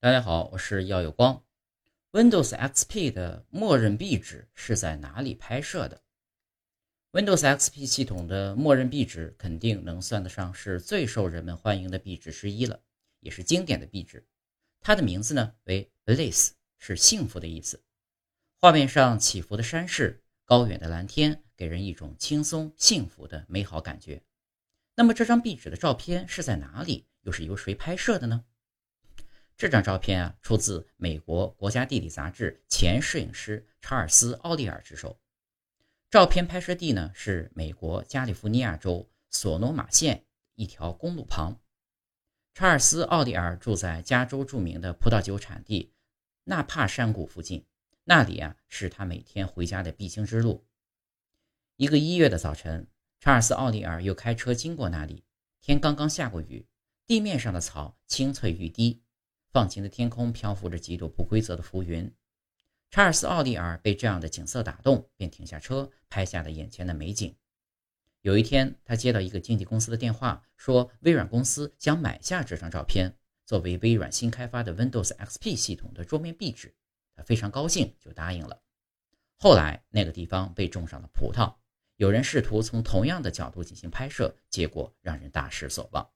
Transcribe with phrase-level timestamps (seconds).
[0.00, 1.42] 大家好，我是耀有光。
[2.12, 6.00] Windows XP 的默认壁纸是在哪里拍摄的
[7.10, 12.80] ？Windows XP 系统的默认壁纸肯定能算得上是最受人们欢迎的壁纸之一了，
[13.18, 14.24] 也是经典的壁纸。
[14.80, 17.82] 它的名字呢为 Bliss，是幸福的意思。
[18.60, 24.22] 画面上起伏的山势、高远的蓝天，给人一种轻松、幸福的美好感觉。
[24.94, 27.08] 那么这张壁纸的照片是在哪里？
[27.22, 28.44] 又是由谁拍摄的呢？
[29.58, 35.20] 这张照片啊，出自美国国家地理杂志前摄影师查尔斯·奥利尔之手。
[36.08, 41.60] 照片拍摄地呢是美国加利福尼亚州索诺马县一条公路旁。
[42.54, 45.92] 查尔斯·奥利尔住在加州著名的葡萄酒产地
[46.44, 47.66] 纳帕山谷附近，
[48.04, 50.64] 那里啊是他每天回家的必经之路。
[51.74, 52.86] 一个一月的早晨，
[53.18, 55.24] 查尔斯·奥利尔又开车经过那里，
[55.60, 56.68] 天刚刚下过雨，
[57.08, 59.02] 地面上的草青翠欲滴。
[59.52, 62.12] 放晴的天空漂浮着几朵不规则的浮云。
[62.90, 67.34] 查尔斯·奥利尔被这样的景色打动，便停下车，拍下了眼前的美景。
[68.22, 76.74] 有一天，他接到一个经纪公司的电话，说微软公司想买下这张照片，作为微软新开发的 Windows XP 系统的桌面壁纸。
[77.14, 78.60] 他非常高兴，就答应了。
[79.36, 81.54] 后来，那个地方被种上了葡萄，
[81.96, 86.08] 有人试图从同样的角度进行拍摄，结果让人大失所望。